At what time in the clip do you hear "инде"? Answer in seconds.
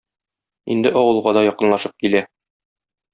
0.75-0.91